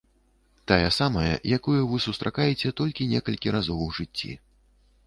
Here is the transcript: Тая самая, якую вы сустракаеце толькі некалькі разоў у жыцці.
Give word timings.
Тая 0.69 0.87
самая, 0.99 1.35
якую 1.57 1.81
вы 1.91 2.01
сустракаеце 2.07 2.73
толькі 2.83 3.09
некалькі 3.13 3.57
разоў 3.59 3.79
у 3.91 3.93
жыцці. 4.01 4.37